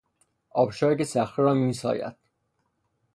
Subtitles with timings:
[0.49, 2.15] آبشاری که صخره را میساید